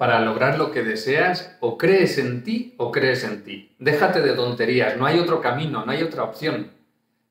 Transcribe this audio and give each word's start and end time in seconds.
para 0.00 0.18
lograr 0.20 0.56
lo 0.56 0.70
que 0.70 0.82
deseas, 0.82 1.58
o 1.60 1.76
crees 1.76 2.16
en 2.16 2.42
ti 2.42 2.72
o 2.78 2.90
crees 2.90 3.22
en 3.22 3.44
ti. 3.44 3.76
Déjate 3.78 4.22
de 4.22 4.32
tonterías, 4.32 4.96
no 4.96 5.04
hay 5.04 5.18
otro 5.18 5.42
camino, 5.42 5.84
no 5.84 5.92
hay 5.92 6.02
otra 6.02 6.22
opción. 6.22 6.70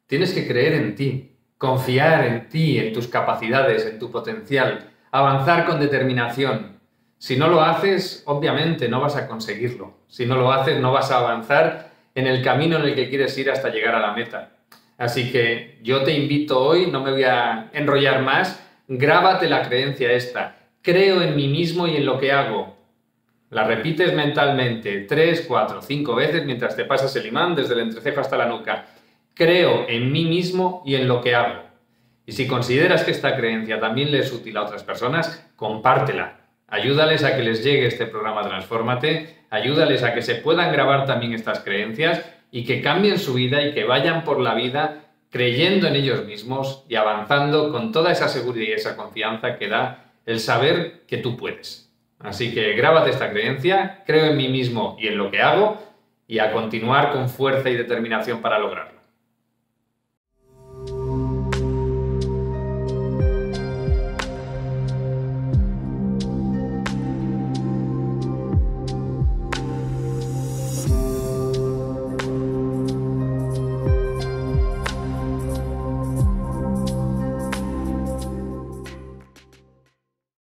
Tienes 0.06 0.34
que 0.34 0.48
creer 0.48 0.74
en 0.74 0.94
ti, 0.94 1.32
confiar 1.58 2.24
en 2.28 2.48
ti, 2.48 2.78
en 2.78 2.94
tus 2.94 3.08
capacidades, 3.08 3.88
en 3.88 3.98
tu 3.98 4.12
potencial, 4.12 4.92
avanzar 5.10 5.66
con 5.66 5.80
determinación. 5.80 6.80
Si 7.18 7.38
no 7.38 7.48
lo 7.48 7.64
haces, 7.64 8.22
obviamente 8.28 8.88
no 8.88 9.02
vas 9.02 9.16
a 9.16 9.26
conseguirlo. 9.26 9.96
Si 10.08 10.28
no 10.28 10.36
lo 10.36 10.52
haces, 10.52 10.80
no 10.80 10.92
vas 10.92 11.10
a 11.10 11.18
avanzar 11.18 11.90
en 12.14 12.28
el 12.28 12.44
camino 12.44 12.78
en 12.78 12.84
el 12.84 12.94
que 12.94 13.10
quieres 13.10 13.36
ir 13.40 13.50
hasta 13.50 13.70
llegar 13.70 13.96
a 13.96 14.00
la 14.00 14.14
meta. 14.14 14.52
Así 14.96 15.32
que 15.32 15.80
yo 15.82 16.04
te 16.04 16.12
invito 16.12 16.60
hoy, 16.60 16.86
no 16.86 17.02
me 17.02 17.14
voy 17.14 17.24
a 17.24 17.72
enrollar 17.74 18.22
más, 18.22 18.64
grábate 18.88 19.50
la 19.50 19.68
creencia 19.68 20.12
esta. 20.12 20.59
Creo 20.90 21.22
en 21.22 21.36
mí 21.36 21.48
mismo 21.48 21.86
y 21.86 21.98
en 21.98 22.06
lo 22.08 22.18
que 22.18 22.32
hago. 22.32 22.76
La 23.52 23.64
repites 23.64 24.12
mentalmente 24.16 25.02
tres, 25.02 25.46
cuatro, 25.48 25.84
cinco 25.84 26.16
veces 26.16 26.44
mientras 26.48 26.76
te 26.76 26.84
pasas 26.84 27.16
el 27.16 27.28
imán 27.28 27.54
desde 27.54 27.76
el 27.76 27.82
entrecejo 27.82 28.22
hasta 28.22 28.40
la 28.40 28.48
nuca. 28.48 28.88
Creo 29.36 29.86
en 29.88 30.12
mí 30.12 30.26
mismo 30.26 30.82
y 30.88 30.96
en 30.96 31.08
lo 31.08 31.22
que 31.22 31.36
hago. 31.36 31.62
Y 32.26 32.32
si 32.32 32.48
consideras 32.48 33.04
que 33.04 33.12
esta 33.12 33.38
creencia 33.38 33.80
también 33.80 34.10
le 34.10 34.18
es 34.18 34.34
útil 34.34 34.58
a 34.58 34.64
otras 34.64 34.82
personas, 34.82 35.48
compártela. 35.56 36.40
Ayúdales 36.68 37.24
a 37.24 37.36
que 37.36 37.44
les 37.44 37.64
llegue 37.64 37.86
este 37.86 38.08
programa 38.08 38.42
Transfórmate, 38.42 39.44
ayúdales 39.52 40.02
a 40.02 40.16
que 40.16 40.24
se 40.24 40.36
puedan 40.38 40.72
grabar 40.72 41.06
también 41.06 41.34
estas 41.34 41.60
creencias 41.60 42.26
y 42.50 42.66
que 42.66 42.82
cambien 42.82 43.20
su 43.20 43.36
vida 43.36 43.62
y 43.62 43.76
que 43.76 43.84
vayan 43.84 44.24
por 44.24 44.40
la 44.40 44.56
vida 44.56 45.04
creyendo 45.30 45.86
en 45.86 45.98
ellos 45.98 46.26
mismos 46.26 46.84
y 46.90 46.96
avanzando 46.96 47.72
con 47.72 47.92
toda 47.92 48.12
esa 48.12 48.28
seguridad 48.28 48.70
y 48.70 48.72
esa 48.72 48.98
confianza 48.98 49.56
que 49.60 49.68
da 49.68 50.09
el 50.30 50.40
saber 50.40 51.06
que 51.08 51.18
tú 51.18 51.36
puedes. 51.36 51.92
Así 52.20 52.54
que 52.54 52.74
grábate 52.74 53.10
esta 53.10 53.32
creencia, 53.32 54.04
creo 54.06 54.26
en 54.26 54.38
mí 54.38 54.48
mismo 54.48 54.96
y 55.00 55.08
en 55.08 55.18
lo 55.18 55.32
que 55.32 55.42
hago 55.42 55.78
y 56.28 56.38
a 56.38 56.52
continuar 56.52 57.12
con 57.12 57.30
fuerza 57.30 57.70
y 57.70 57.76
determinación 57.76 58.40
para 58.40 58.60
lograrlo. 58.60 58.99